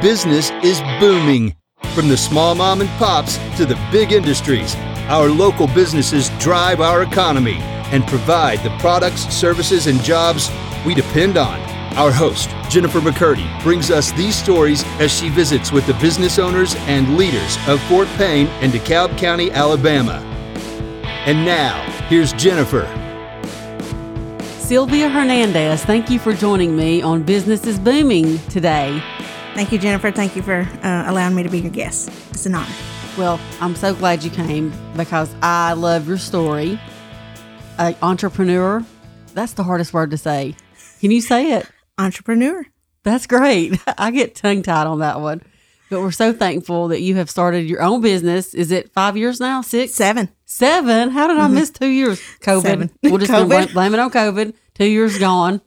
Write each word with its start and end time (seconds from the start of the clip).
business 0.00 0.50
is 0.62 0.80
booming. 1.00 1.54
From 1.94 2.08
the 2.08 2.16
small 2.16 2.54
mom 2.54 2.80
and 2.80 2.90
pops 2.90 3.38
to 3.56 3.64
the 3.64 3.78
big 3.90 4.12
industries, 4.12 4.74
our 5.08 5.28
local 5.28 5.66
businesses 5.68 6.30
drive 6.38 6.80
our 6.80 7.02
economy 7.02 7.56
and 7.92 8.06
provide 8.06 8.58
the 8.60 8.76
products, 8.78 9.22
services, 9.34 9.86
and 9.86 10.02
jobs 10.02 10.50
we 10.84 10.94
depend 10.94 11.36
on. 11.36 11.60
Our 11.96 12.12
host, 12.12 12.50
Jennifer 12.68 13.00
McCurdy, 13.00 13.62
brings 13.62 13.90
us 13.90 14.12
these 14.12 14.36
stories 14.36 14.84
as 15.00 15.10
she 15.12 15.30
visits 15.30 15.72
with 15.72 15.86
the 15.86 15.94
business 15.94 16.38
owners 16.38 16.74
and 16.80 17.16
leaders 17.16 17.56
of 17.66 17.80
Fort 17.84 18.08
Payne 18.16 18.48
and 18.60 18.72
DeKalb 18.72 19.16
County, 19.16 19.50
Alabama. 19.50 20.20
And 21.24 21.44
now, 21.44 21.82
here's 22.08 22.32
Jennifer. 22.34 22.84
Silvia 24.58 25.08
Hernandez, 25.08 25.84
thank 25.84 26.10
you 26.10 26.18
for 26.18 26.34
joining 26.34 26.76
me 26.76 27.00
on 27.00 27.22
Business 27.22 27.66
is 27.66 27.78
Booming 27.78 28.38
today. 28.48 29.00
Thank 29.56 29.72
you, 29.72 29.78
Jennifer. 29.78 30.10
Thank 30.10 30.36
you 30.36 30.42
for 30.42 30.68
uh, 30.82 31.04
allowing 31.10 31.34
me 31.34 31.42
to 31.42 31.48
be 31.48 31.60
your 31.60 31.70
guest. 31.70 32.10
It's 32.28 32.44
an 32.44 32.54
honor. 32.54 32.74
Well, 33.16 33.40
I'm 33.58 33.74
so 33.74 33.94
glad 33.94 34.22
you 34.22 34.28
came 34.28 34.70
because 34.94 35.34
I 35.40 35.72
love 35.72 36.06
your 36.06 36.18
story. 36.18 36.78
Uh, 37.78 37.94
entrepreneur, 38.02 38.84
that's 39.32 39.54
the 39.54 39.62
hardest 39.62 39.94
word 39.94 40.10
to 40.10 40.18
say. 40.18 40.54
Can 41.00 41.10
you 41.10 41.22
say 41.22 41.52
it? 41.52 41.66
Entrepreneur. 41.96 42.66
That's 43.02 43.26
great. 43.26 43.80
I 43.96 44.10
get 44.10 44.34
tongue 44.34 44.60
tied 44.60 44.86
on 44.86 44.98
that 44.98 45.22
one. 45.22 45.40
But 45.88 46.02
we're 46.02 46.10
so 46.10 46.34
thankful 46.34 46.88
that 46.88 47.00
you 47.00 47.14
have 47.14 47.30
started 47.30 47.64
your 47.64 47.80
own 47.80 48.02
business. 48.02 48.52
Is 48.52 48.70
it 48.70 48.92
five 48.92 49.16
years 49.16 49.40
now? 49.40 49.62
Six? 49.62 49.94
Seven. 49.94 50.28
Seven? 50.44 51.08
How 51.08 51.28
did 51.28 51.38
I 51.38 51.48
miss 51.48 51.70
two 51.70 51.86
years? 51.86 52.20
COVID. 52.42 52.62
Seven. 52.62 52.90
We'll 53.02 53.16
just 53.16 53.32
COVID. 53.32 53.48
Blame, 53.48 53.68
blame 53.72 53.94
it 53.94 54.00
on 54.00 54.10
COVID. 54.10 54.52
Two 54.74 54.84
years 54.84 55.18
gone 55.18 55.62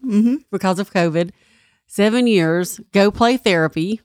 because 0.52 0.78
of 0.78 0.94
COVID. 0.94 1.32
Seven 1.92 2.28
years. 2.28 2.80
Go 2.94 3.10
play 3.10 3.36
therapy, 3.36 4.00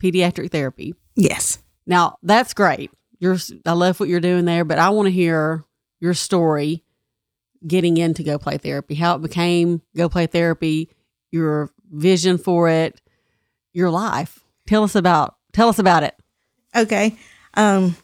pediatric 0.00 0.52
therapy. 0.52 0.94
Yes. 1.16 1.58
Now 1.86 2.18
that's 2.22 2.52
great. 2.52 2.90
You're, 3.18 3.38
I 3.64 3.72
love 3.72 3.98
what 3.98 4.10
you're 4.10 4.20
doing 4.20 4.44
there, 4.44 4.64
but 4.64 4.78
I 4.78 4.90
want 4.90 5.06
to 5.06 5.10
hear 5.10 5.64
your 6.00 6.14
story 6.14 6.84
getting 7.66 7.96
into 7.96 8.22
Go 8.22 8.38
Play 8.38 8.58
Therapy, 8.58 8.94
how 8.94 9.16
it 9.16 9.22
became 9.22 9.80
Go 9.96 10.08
Play 10.08 10.26
Therapy, 10.26 10.90
your 11.30 11.70
vision 11.90 12.36
for 12.36 12.68
it, 12.68 13.00
your 13.72 13.90
life. 13.90 14.40
Tell 14.66 14.84
us 14.84 14.94
about 14.94 15.36
tell 15.54 15.70
us 15.70 15.78
about 15.78 16.02
it. 16.02 16.14
Okay. 16.76 17.16
Um, 17.54 17.96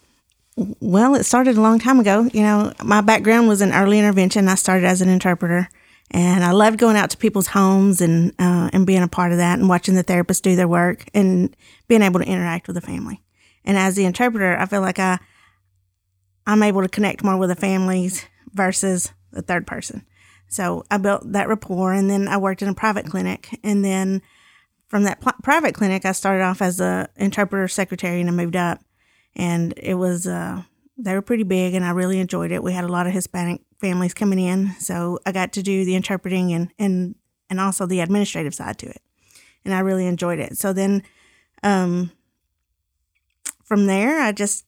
well, 0.80 1.14
it 1.14 1.25
started 1.25 1.58
a 1.58 1.60
long 1.60 1.78
time 1.78 2.00
ago. 2.00 2.28
You 2.32 2.41
know, 2.41 2.72
my 2.82 3.03
background 3.03 3.48
was 3.48 3.60
in 3.60 3.72
early 3.72 3.98
intervention. 3.98 4.48
I 4.48 4.55
started 4.55 4.86
as 4.86 5.03
an 5.03 5.10
interpreter, 5.10 5.69
and 6.10 6.44
I 6.44 6.52
loved 6.52 6.78
going 6.78 6.96
out 6.96 7.10
to 7.10 7.16
people's 7.16 7.48
homes 7.48 8.00
and 8.00 8.32
uh, 8.38 8.70
and 8.72 8.86
being 8.86 9.02
a 9.02 9.08
part 9.08 9.32
of 9.32 9.38
that, 9.38 9.58
and 9.58 9.68
watching 9.68 9.94
the 9.94 10.04
therapists 10.04 10.42
do 10.42 10.56
their 10.56 10.68
work, 10.68 11.04
and 11.14 11.56
being 11.88 12.02
able 12.02 12.20
to 12.20 12.26
interact 12.26 12.68
with 12.68 12.74
the 12.74 12.80
family. 12.80 13.22
And 13.64 13.76
as 13.76 13.96
the 13.96 14.04
interpreter, 14.04 14.56
I 14.56 14.66
feel 14.66 14.80
like 14.80 14.98
I 14.98 15.18
I'm 16.46 16.62
able 16.62 16.82
to 16.82 16.88
connect 16.88 17.24
more 17.24 17.36
with 17.36 17.50
the 17.50 17.56
families 17.56 18.24
versus 18.52 19.12
the 19.32 19.42
third 19.42 19.66
person. 19.66 20.06
So 20.48 20.84
I 20.90 20.98
built 20.98 21.32
that 21.32 21.48
rapport, 21.48 21.92
and 21.92 22.08
then 22.08 22.28
I 22.28 22.36
worked 22.36 22.62
in 22.62 22.68
a 22.68 22.74
private 22.74 23.06
clinic, 23.06 23.58
and 23.64 23.84
then 23.84 24.22
from 24.88 25.02
that 25.02 25.20
pl- 25.20 25.32
private 25.42 25.74
clinic, 25.74 26.04
I 26.04 26.12
started 26.12 26.44
off 26.44 26.62
as 26.62 26.80
a 26.80 27.08
interpreter 27.16 27.66
secretary, 27.66 28.20
and 28.20 28.30
I 28.30 28.32
moved 28.32 28.54
up, 28.54 28.80
and 29.34 29.74
it 29.76 29.94
was 29.94 30.28
uh, 30.28 30.62
they 30.98 31.14
were 31.14 31.22
pretty 31.22 31.42
big, 31.42 31.75
and 31.75 31.84
I 31.84 31.91
really 31.91 32.19
enjoyed 32.19 32.52
it. 32.52 32.62
We 32.62 32.72
had 32.72 32.84
a 32.84 32.89
lot 32.89 33.06
of 33.06 33.12
Hispanic 33.12 33.61
families 33.80 34.14
coming 34.14 34.39
in, 34.39 34.72
so 34.78 35.19
I 35.27 35.33
got 35.33 35.53
to 35.55 35.62
do 35.62 35.84
the 35.84 35.94
interpreting 35.94 36.53
and 36.53 36.72
and 36.78 37.14
and 37.48 37.61
also 37.61 37.86
the 37.86 38.00
administrative 38.00 38.55
side 38.55 38.78
to 38.78 38.86
it, 38.86 39.03
and 39.64 39.75
I 39.75 39.80
really 39.80 40.06
enjoyed 40.06 40.38
it. 40.38 40.56
So 40.56 40.72
then, 40.72 41.03
um, 41.62 42.11
from 43.64 43.86
there, 43.86 44.20
I 44.20 44.33
just 44.33 44.64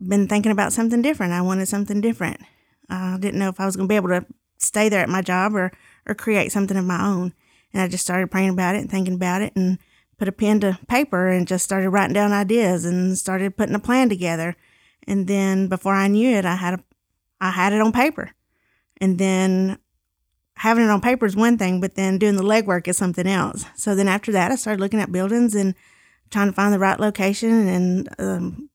been 0.00 0.28
thinking 0.28 0.52
about 0.52 0.72
something 0.72 1.02
different. 1.02 1.32
I 1.32 1.42
wanted 1.42 1.66
something 1.66 2.00
different. 2.00 2.40
I 2.88 3.16
didn't 3.18 3.38
know 3.38 3.48
if 3.48 3.60
I 3.60 3.66
was 3.66 3.76
going 3.76 3.88
to 3.88 3.92
be 3.92 3.96
able 3.96 4.08
to 4.08 4.24
stay 4.58 4.88
there 4.88 5.02
at 5.02 5.08
my 5.08 5.22
job 5.22 5.54
or 5.54 5.72
or 6.06 6.14
create 6.14 6.52
something 6.52 6.76
of 6.76 6.84
my 6.84 7.04
own. 7.04 7.34
And 7.72 7.82
I 7.82 7.88
just 7.88 8.04
started 8.04 8.30
praying 8.30 8.50
about 8.50 8.74
it 8.74 8.78
and 8.78 8.90
thinking 8.90 9.14
about 9.14 9.42
it 9.42 9.54
and 9.54 9.78
put 10.16 10.28
a 10.28 10.32
pen 10.32 10.60
to 10.60 10.78
paper 10.88 11.28
and 11.28 11.46
just 11.46 11.64
started 11.64 11.90
writing 11.90 12.14
down 12.14 12.32
ideas 12.32 12.84
and 12.84 13.16
started 13.16 13.56
putting 13.56 13.74
a 13.74 13.78
plan 13.80 14.08
together. 14.08 14.56
And 15.06 15.26
then 15.26 15.68
before 15.68 15.94
I 15.94 16.08
knew 16.08 16.36
it, 16.36 16.44
I 16.44 16.56
had 16.56 16.74
a 16.74 16.84
I 17.40 17.50
had 17.50 17.72
it 17.72 17.80
on 17.80 17.92
paper. 17.92 18.32
And 19.00 19.18
then 19.18 19.78
having 20.56 20.84
it 20.84 20.90
on 20.90 21.00
paper 21.00 21.24
is 21.24 21.36
one 21.36 21.56
thing, 21.56 21.80
but 21.80 21.94
then 21.94 22.18
doing 22.18 22.36
the 22.36 22.42
legwork 22.42 22.88
is 22.88 22.96
something 22.96 23.26
else. 23.26 23.64
So 23.76 23.94
then 23.94 24.08
after 24.08 24.32
that, 24.32 24.50
I 24.50 24.56
started 24.56 24.80
looking 24.80 25.00
at 25.00 25.12
buildings 25.12 25.54
and 25.54 25.74
trying 26.30 26.48
to 26.48 26.52
find 26.52 26.74
the 26.74 26.78
right 26.78 26.98
location 26.98 27.68
and 27.68 28.08
um, 28.18 28.70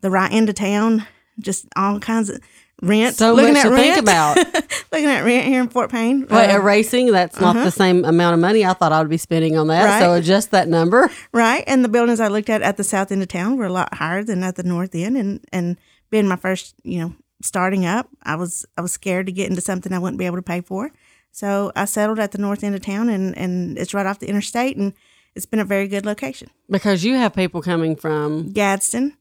the 0.00 0.10
right 0.10 0.32
end 0.32 0.48
of 0.48 0.54
town, 0.54 1.06
just 1.38 1.66
all 1.76 1.98
kinds 2.00 2.30
of 2.30 2.40
rent. 2.82 3.16
So 3.16 3.32
looking 3.32 3.54
much 3.54 3.64
at 3.64 3.68
to 3.70 3.76
think 3.76 3.94
rent. 3.96 4.02
about. 4.02 4.36
looking 4.92 5.06
at 5.08 5.24
rent 5.24 5.46
here 5.46 5.60
in 5.62 5.68
Fort 5.68 5.90
Payne. 5.90 6.24
But 6.26 6.50
Uh, 6.50 6.54
erasing, 6.54 7.12
that's 7.12 7.40
not 7.40 7.54
the 7.54 7.70
same 7.70 8.04
amount 8.04 8.34
of 8.34 8.40
money 8.40 8.64
I 8.64 8.72
thought 8.72 8.92
I 8.92 8.98
would 9.00 9.08
be 9.08 9.16
spending 9.16 9.56
on 9.56 9.68
that. 9.68 10.00
So 10.00 10.10
Right. 10.10 10.16
adjust 10.18 10.50
that 10.50 10.68
number. 10.68 11.10
right, 11.32 11.64
and 11.66 11.84
the 11.84 11.88
buildings 11.88 12.20
I 12.20 12.28
looked 12.28 12.50
at 12.50 12.62
at 12.62 12.76
the 12.76 12.84
south 12.84 13.10
end 13.12 13.22
of 13.22 13.28
town 13.28 13.56
were 13.56 13.66
a 13.66 13.72
lot 13.72 13.94
higher 13.94 14.22
than 14.24 14.42
at 14.42 14.56
the 14.56 14.62
north 14.64 14.94
end, 14.94 15.16
and 15.16 15.40
and 15.52 15.76
being 16.10 16.26
my 16.28 16.36
first, 16.36 16.74
you 16.84 16.98
know, 17.00 17.14
starting 17.42 17.84
up, 17.86 18.08
I 18.22 18.36
was 18.36 18.64
I 18.76 18.80
was 18.82 18.92
scared 18.92 19.26
to 19.26 19.32
get 19.32 19.48
into 19.48 19.60
something 19.60 19.92
I 19.92 19.98
wouldn't 19.98 20.18
be 20.18 20.26
able 20.26 20.36
to 20.36 20.42
pay 20.42 20.60
for. 20.60 20.90
So 21.32 21.72
I 21.74 21.84
settled 21.86 22.20
at 22.20 22.30
the 22.32 22.38
north 22.38 22.62
end 22.62 22.74
of 22.74 22.82
town, 22.82 23.08
and 23.08 23.36
and 23.38 23.78
it's 23.78 23.94
right 23.94 24.06
off 24.06 24.18
the 24.20 24.28
interstate, 24.28 24.76
and 24.76 24.92
it's 25.34 25.46
been 25.46 25.58
a 25.60 25.64
very 25.64 25.88
good 25.88 26.04
location. 26.06 26.48
Because 26.70 27.04
you 27.04 27.14
have 27.16 27.34
people 27.34 27.60
coming 27.62 27.96
from 27.96 28.52
Gadsden. 28.52 29.16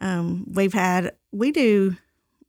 Um, 0.00 0.44
we've 0.52 0.74
had 0.74 1.14
we 1.32 1.52
do 1.52 1.96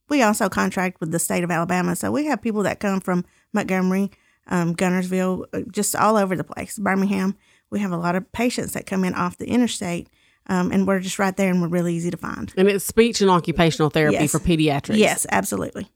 we 0.09 0.21
also 0.21 0.47
contract 0.49 0.99
with 0.99 1.11
the 1.11 1.19
state 1.19 1.43
of 1.43 1.51
Alabama, 1.51 1.95
so 1.95 2.11
we 2.11 2.25
have 2.25 2.41
people 2.41 2.63
that 2.63 2.79
come 2.79 3.01
from 3.01 3.25
Montgomery, 3.53 4.09
um, 4.47 4.75
Guntersville, 4.75 5.45
uh, 5.53 5.61
just 5.71 5.95
all 5.95 6.15
over 6.17 6.35
the 6.35 6.43
place. 6.43 6.77
Birmingham. 6.77 7.35
We 7.69 7.79
have 7.81 7.91
a 7.91 7.97
lot 7.97 8.15
of 8.15 8.31
patients 8.31 8.71
that 8.73 8.85
come 8.85 9.03
in 9.03 9.13
off 9.13 9.37
the 9.37 9.47
interstate, 9.49 10.07
um, 10.47 10.71
and 10.71 10.87
we're 10.87 11.01
just 11.01 11.19
right 11.19 11.35
there, 11.35 11.51
and 11.51 11.61
we're 11.61 11.67
really 11.67 11.93
easy 11.95 12.09
to 12.09 12.15
find. 12.17 12.53
and 12.55 12.69
it's 12.69 12.85
speech 12.85 13.19
and 13.21 13.29
occupational 13.29 13.89
therapy 13.89 14.15
Yes. 14.19 14.31
for 14.31 14.39
pediatrics. 14.39 14.97
Yes, 14.97 15.25
absolutely. 15.29 15.89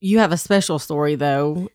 You 0.00 0.18
have 0.18 0.32
a 0.32 0.36
special 0.36 0.78
story 0.78 1.14
though. 1.14 1.68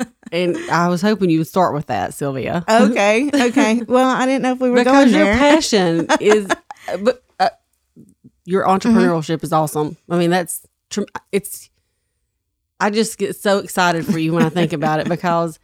and 0.32 0.56
I 0.70 0.88
was 0.88 1.02
hoping 1.02 1.30
you 1.30 1.38
would 1.38 1.46
start 1.46 1.74
with 1.74 1.86
that, 1.86 2.14
Silvia. 2.14 2.64
Okay, 2.68 3.30
okay. 3.32 3.82
well, 3.88 4.08
I 4.08 4.26
didn't 4.26 4.42
know 4.42 4.52
if 4.52 4.60
we 4.60 4.70
were 4.70 4.82
going 4.82 4.84
because 4.84 5.12
going 5.12 5.14
your 5.26 5.34
there. 5.34 5.36
passion 5.38 6.06
is 6.20 6.48
but 7.02 7.23
your 8.44 8.64
Mm-hmm. 8.64 8.88
entrepreneurship 8.96 9.42
is 9.42 9.52
awesome 9.52 9.96
i 10.10 10.18
mean 10.18 10.30
that's 10.30 10.66
it's 11.32 11.70
i 12.80 12.90
just 12.90 13.18
get 13.18 13.34
so 13.36 13.58
excited 13.58 14.04
for 14.06 14.18
you 14.18 14.32
when 14.32 14.44
i 14.44 14.48
think 14.48 14.72
about 14.72 15.00
it 15.00 15.08
because 15.16 15.58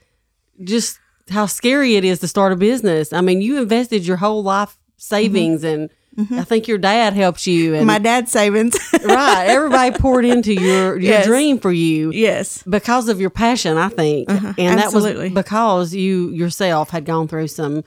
just 0.65 0.99
how 1.31 1.47
scary 1.47 1.97
it 1.97 2.05
is 2.05 2.19
to 2.21 2.29
start 2.29 2.53
a 2.53 2.57
business 2.57 3.13
i 3.13 3.21
mean 3.21 3.41
you 3.41 3.61
invested 3.61 4.07
your 4.07 4.17
whole 4.17 4.43
life 4.43 4.79
savings 4.97 5.63
and 5.65 5.91
i 6.33 6.43
think 6.45 6.69
your 6.69 6.77
dad 6.79 7.15
helped 7.15 7.47
you 7.47 7.73
and 7.75 7.81
Mm-hmm. 7.83 7.87
My 7.87 7.99
dad's 7.99 8.31
savings. 8.33 8.77
right 9.05 9.47
everybody 9.49 9.97
poured 9.97 10.25
into 10.27 10.53
your 10.53 10.99
your 10.99 11.13
Yes. 11.13 11.27
dream 11.27 11.59
for 11.59 11.73
you 11.73 12.11
yes. 12.13 12.63
because 12.65 13.09
of 13.09 13.21
your 13.21 13.31
passion, 13.31 13.79
I 13.79 13.89
think, 13.89 14.29
and 14.29 14.39
that 14.57 14.59
Uh-huh. 14.59 14.79
absolutely. 14.85 15.29
was 15.31 15.33
because 15.45 15.95
you 15.95 16.29
yourself 16.31 16.91
had 16.91 17.05
gone 17.07 17.27
through 17.29 17.49
some 17.49 17.85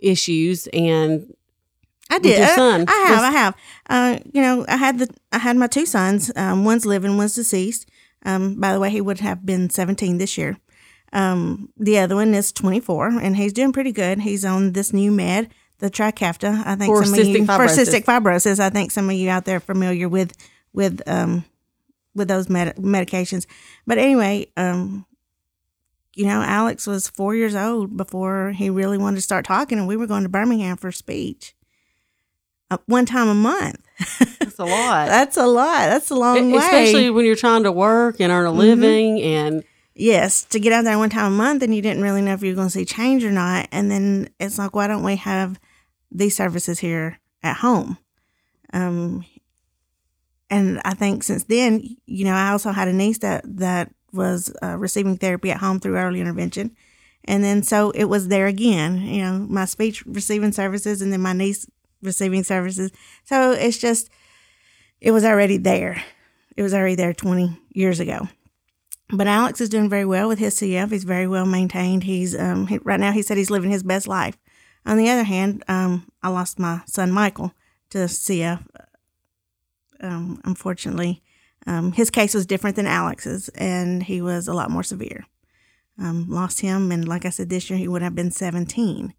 issues, 0.00 0.66
and 0.72 1.32
I 2.12 2.18
did. 2.18 2.38
your 2.38 2.48
I- 2.48 2.56
son. 2.56 2.84
I, 2.88 2.92
have. 3.08 3.22
I 3.22 3.30
have. 3.30 3.54
Uh, 3.88 4.18
you 4.32 4.42
know, 4.42 4.64
I 4.68 4.76
had 4.76 4.98
the 4.98 5.08
I 5.32 5.38
had 5.38 5.56
my 5.56 5.66
two 5.66 5.86
sons. 5.86 6.30
Um, 6.36 6.64
one's 6.64 6.86
living, 6.86 7.16
one's 7.16 7.34
deceased. 7.34 7.88
Um, 8.24 8.60
by 8.60 8.72
the 8.72 8.80
way, 8.80 8.90
he 8.90 9.00
would 9.00 9.20
have 9.20 9.44
been 9.44 9.70
seventeen 9.70 10.18
this 10.18 10.38
year. 10.38 10.58
Um, 11.12 11.68
the 11.76 11.98
other 11.98 12.14
one 12.14 12.34
is 12.34 12.52
twenty 12.52 12.80
four, 12.80 13.08
and 13.08 13.36
he's 13.36 13.52
doing 13.52 13.72
pretty 13.72 13.92
good. 13.92 14.20
He's 14.20 14.44
on 14.44 14.72
this 14.72 14.92
new 14.92 15.10
med, 15.10 15.48
the 15.78 15.90
Trikafta. 15.90 16.62
I 16.66 16.76
think 16.76 16.94
For 16.94 17.04
some 17.04 17.14
cystic 17.14 17.20
of 17.20 17.36
you 17.36 17.46
for 17.46 17.66
cystic 17.66 18.04
fibrosis. 18.04 18.60
I 18.60 18.70
think 18.70 18.90
some 18.90 19.10
of 19.10 19.16
you 19.16 19.28
out 19.28 19.44
there 19.44 19.56
are 19.56 19.60
familiar 19.60 20.08
with 20.08 20.32
with 20.72 21.02
um 21.06 21.44
with 22.14 22.28
those 22.28 22.48
med- 22.48 22.76
medications. 22.76 23.46
But 23.86 23.98
anyway, 23.98 24.46
um, 24.56 25.06
you 26.14 26.26
know, 26.26 26.42
Alex 26.42 26.86
was 26.86 27.08
four 27.08 27.34
years 27.34 27.54
old 27.54 27.96
before 27.96 28.52
he 28.52 28.70
really 28.70 28.98
wanted 28.98 29.16
to 29.16 29.22
start 29.22 29.44
talking, 29.46 29.78
and 29.78 29.88
we 29.88 29.96
were 29.96 30.06
going 30.06 30.22
to 30.22 30.28
Birmingham 30.28 30.76
for 30.76 30.92
speech. 30.92 31.54
Uh, 32.72 32.78
one 32.86 33.04
time 33.06 33.28
a 33.28 33.34
month. 33.34 33.76
that's 34.38 34.58
a 34.58 34.64
lot. 34.64 35.06
That's 35.08 35.36
a 35.36 35.46
lot. 35.46 35.86
That's 35.90 36.10
a 36.10 36.14
long 36.14 36.50
E- 36.50 36.52
way. 36.52 36.58
especially 36.58 37.10
when 37.10 37.24
you're 37.26 37.36
trying 37.36 37.62
to 37.64 37.72
work 37.72 38.20
and 38.20 38.32
earn 38.32 38.46
a 38.46 38.50
living, 38.52 39.20
and 39.20 39.62
yes, 39.94 40.44
to 40.46 40.58
get 40.58 40.72
out 40.72 40.84
there 40.84 40.98
one 40.98 41.10
time 41.10 41.32
a 41.32 41.36
month, 41.36 41.62
and 41.62 41.74
you 41.74 41.82
didn't 41.82 42.02
really 42.02 42.22
know 42.22 42.32
if 42.32 42.42
you 42.42 42.50
were 42.50 42.56
going 42.56 42.68
to 42.68 42.72
see 42.72 42.84
change 42.84 43.22
or 43.24 43.30
not. 43.30 43.68
And 43.70 43.90
then 43.90 44.28
it's 44.40 44.58
like, 44.58 44.74
why 44.74 44.86
don't 44.88 45.04
we 45.04 45.16
have 45.16 45.60
these 46.10 46.36
services 46.36 46.80
here 46.80 47.20
at 47.42 47.58
home? 47.58 47.98
Um, 48.72 49.24
and 50.50 50.80
I 50.84 50.94
think 50.94 51.22
since 51.22 51.44
then, 51.44 51.82
you 52.06 52.24
know, 52.24 52.34
I 52.34 52.50
also 52.50 52.72
had 52.72 52.88
a 52.88 52.92
niece 52.92 53.18
that 53.18 53.44
that 53.58 53.92
was 54.12 54.52
uh, 54.62 54.76
receiving 54.78 55.16
therapy 55.16 55.50
at 55.50 55.58
home 55.58 55.78
through 55.80 55.96
early 55.96 56.20
intervention, 56.20 56.74
And 57.24 57.44
then 57.44 57.62
so 57.62 57.90
it 57.92 58.04
was 58.04 58.28
there 58.28 58.46
again, 58.46 58.98
you 59.02 59.22
know, 59.22 59.46
my 59.48 59.64
speech 59.64 60.04
receiving 60.06 60.52
services 60.52 61.00
and 61.02 61.12
then 61.12 61.20
my 61.22 61.32
niece 61.32 61.66
receiving 62.02 62.44
services. 62.44 62.90
So 63.24 63.52
it's 63.52 63.78
just, 63.78 64.10
it 65.00 65.10
was 65.10 65.24
already 65.24 65.56
there. 65.56 66.02
It 66.56 66.62
was 66.62 66.74
already 66.74 66.94
there 66.94 67.12
20 67.12 67.58
years 67.70 68.00
ago. 68.00 68.28
But 69.10 69.26
Alex 69.26 69.60
is 69.60 69.68
doing 69.68 69.90
very 69.90 70.06
well 70.06 70.28
with 70.28 70.38
his 70.38 70.54
CF. 70.56 70.90
He's 70.90 71.04
very 71.04 71.26
well 71.26 71.44
maintained. 71.44 72.04
He's 72.04 72.38
um, 72.38 72.66
he, 72.66 72.78
right 72.78 72.98
now. 72.98 73.12
He 73.12 73.20
said 73.20 73.36
he's 73.36 73.50
living 73.50 73.70
his 73.70 73.82
best 73.82 74.08
life. 74.08 74.38
On 74.86 74.96
the 74.96 75.10
other 75.10 75.22
hand, 75.22 75.62
um, 75.68 76.10
I 76.22 76.30
lost 76.30 76.58
my 76.58 76.80
son 76.86 77.12
Michael 77.12 77.52
to 77.90 77.98
CF. 77.98 78.64
Um, 80.00 80.40
unfortunately, 80.44 81.22
um, 81.66 81.92
his 81.92 82.10
case 82.10 82.34
was 82.34 82.46
different 82.46 82.76
than 82.76 82.86
Alex's, 82.86 83.50
and 83.50 84.02
he 84.02 84.22
was 84.22 84.48
a 84.48 84.54
lot 84.54 84.70
more 84.70 84.82
severe. 84.82 85.26
Um, 85.98 86.26
lost 86.28 86.60
him, 86.60 86.90
and 86.90 87.06
like 87.06 87.26
I 87.26 87.30
said, 87.30 87.50
this 87.50 87.68
year 87.68 87.78
he 87.78 87.88
would 87.88 88.02
have 88.02 88.14
been 88.14 88.30
17. 88.30 89.12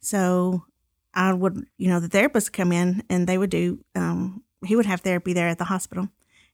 So 0.00 0.64
I 1.14 1.32
would, 1.32 1.66
you 1.78 1.88
know, 1.88 2.00
the 2.00 2.08
therapists 2.08 2.52
come 2.52 2.72
in 2.72 3.02
and 3.08 3.26
they 3.26 3.38
would 3.38 3.50
do. 3.50 3.84
Um, 3.94 4.42
he 4.64 4.76
would 4.76 4.86
have 4.86 5.00
therapy 5.00 5.32
there 5.32 5.48
at 5.48 5.58
the 5.58 5.64
hospital, 5.64 6.08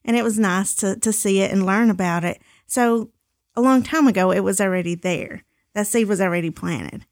and 0.05 0.15
it 0.15 0.23
was 0.23 0.39
nice 0.39 0.75
to 0.75 0.95
to 0.97 1.13
see 1.13 1.41
it 1.41 1.51
and 1.51 1.65
learn 1.65 1.89
about 1.89 2.23
it. 2.23 2.41
So 2.67 3.11
a 3.55 3.61
long 3.61 3.83
time 3.83 4.07
ago, 4.07 4.31
it 4.31 4.41
was 4.41 4.61
already 4.61 4.95
there. 4.95 5.43
That 5.73 5.87
seed 5.87 6.07
was 6.07 6.21
already 6.21 6.49
planted. 6.49 7.05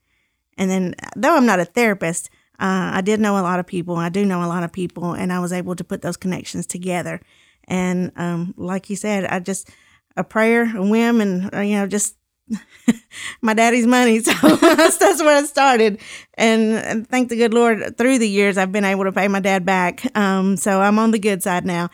And 0.58 0.70
then, 0.70 0.96
though 1.16 1.36
I'm 1.36 1.46
not 1.46 1.62
a 1.62 1.66
therapist, 1.66 2.30
uh, 2.60 2.92
I 2.94 3.02
did 3.02 3.22
know 3.22 3.40
a 3.40 3.42
lot 3.42 3.60
of 3.60 3.66
people. 3.66 3.96
I 3.96 4.10
do 4.10 4.26
know 4.26 4.44
a 4.44 4.48
lot 4.48 4.64
of 4.64 4.74
people, 4.74 5.14
and 5.14 5.32
I 5.32 5.40
was 5.40 5.54
able 5.54 5.76
to 5.76 5.84
put 5.84 6.02
those 6.02 6.18
connections 6.18 6.68
together. 6.68 7.22
And 7.66 8.12
um, 8.18 8.54
like 8.58 8.90
you 8.90 8.98
said, 8.98 9.26
I 9.26 9.40
just 9.40 9.70
a 10.18 10.24
prayer, 10.24 10.76
a 10.76 10.86
whim, 10.86 11.22
and 11.22 11.54
uh, 11.54 11.62
you 11.62 11.78
know, 11.78 11.88
just 11.88 12.18
my 13.42 13.54
daddy's 13.54 13.88
money. 13.88 14.20
So 14.20 14.32
that's, 14.56 14.98
that's 15.04 15.22
where 15.22 15.44
it 15.44 15.48
started. 15.48 16.00
And, 16.36 16.74
and, 16.74 17.08
thank 17.10 17.30
the 17.30 17.36
good 17.36 17.54
Lord, 17.54 17.98
through 17.98 18.20
the 18.20 18.30
years, 18.30 18.58
I've 18.58 18.72
been 18.72 18.86
able 18.86 19.04
to 19.06 19.12
pay 19.12 19.28
my 19.28 19.40
dad 19.40 19.66
back. 19.66 20.06
Um, 20.18 20.58
so 20.58 20.82
I'm 20.82 21.00
on 21.00 21.12
the 21.12 21.20
good 21.20 21.44
side 21.44 21.66
now. 21.66 21.90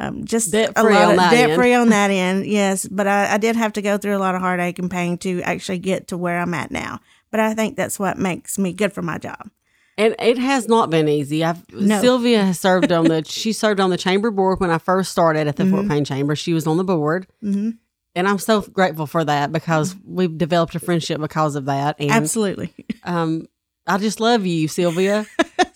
Um, 0.00 0.24
just 0.24 0.50
debt 0.50 0.76
free 0.78 0.96
on 0.96 1.16
that 1.16 1.30
debt 1.30 1.50
end. 1.50 1.60
free 1.60 1.72
on 1.72 1.88
that 1.90 2.10
end, 2.10 2.46
yes. 2.46 2.86
But 2.86 3.06
I, 3.06 3.34
I 3.34 3.38
did 3.38 3.54
have 3.56 3.72
to 3.74 3.82
go 3.82 3.96
through 3.96 4.16
a 4.16 4.18
lot 4.18 4.34
of 4.34 4.40
heartache 4.40 4.78
and 4.80 4.90
pain 4.90 5.18
to 5.18 5.40
actually 5.42 5.78
get 5.78 6.08
to 6.08 6.16
where 6.18 6.40
I'm 6.40 6.52
at 6.54 6.70
now. 6.72 7.00
But 7.30 7.40
I 7.40 7.54
think 7.54 7.76
that's 7.76 7.98
what 7.98 8.18
makes 8.18 8.58
me 8.58 8.72
good 8.72 8.92
for 8.92 9.02
my 9.02 9.18
job. 9.18 9.50
And 9.96 10.16
it 10.18 10.38
has 10.38 10.66
not 10.66 10.90
been 10.90 11.06
easy. 11.08 11.44
I've 11.44 11.62
No. 11.72 12.00
Silvia 12.00 12.44
has 12.44 12.58
served 12.58 12.90
on 12.90 13.04
the 13.04 13.22
she 13.24 13.52
served 13.52 13.78
on 13.78 13.90
the 13.90 13.96
chamber 13.96 14.32
board 14.32 14.58
when 14.58 14.70
I 14.70 14.78
first 14.78 15.12
started 15.12 15.46
at 15.46 15.54
the 15.54 15.62
Mm-hmm. 15.62 15.72
Fort 15.76 15.88
Payne 15.88 16.04
Chamber. 16.04 16.34
She 16.34 16.52
was 16.52 16.66
on 16.66 16.76
the 16.76 16.84
board. 16.84 17.28
hmm 17.40 17.70
And 18.16 18.28
I'm 18.28 18.38
so 18.38 18.60
grateful 18.62 19.06
for 19.06 19.24
that 19.24 19.50
because 19.52 19.96
we've 20.06 20.36
developed 20.38 20.74
a 20.76 20.80
friendship 20.80 21.20
because 21.20 21.56
of 21.56 21.64
that. 21.64 21.96
And 21.98 22.10
Absolutely. 22.10 22.72
um, 23.04 23.46
I 23.86 23.98
just 23.98 24.20
love 24.20 24.46
you, 24.46 24.68
Silvia. 24.68 25.26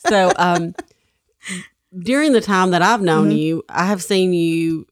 so 0.06 0.32
um, 0.36 0.74
during 1.98 2.32
the 2.32 2.40
time 2.40 2.70
that 2.70 2.80
I've 2.82 3.02
known 3.02 3.30
Mhm. 3.30 3.38
you, 3.38 3.64
I 3.68 3.86
have 3.86 4.02
seen 4.02 4.32
you. 4.32 4.86